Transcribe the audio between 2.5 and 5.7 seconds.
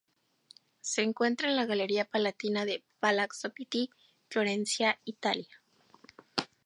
de Palazzo Pitti, Florencia, Italia.